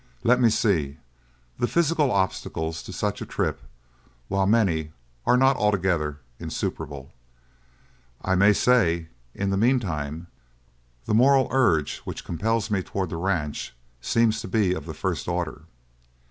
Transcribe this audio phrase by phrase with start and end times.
[0.23, 0.97] "Let me see:
[1.59, 3.61] the physical obstacles to such a trip
[4.29, 4.93] while many
[5.27, 7.11] are not altogether insuperable,
[8.23, 10.25] I may say; in the meantime
[11.05, 15.27] the moral urge which compels me towards the ranch seems to be of the first
[15.27, 15.65] order."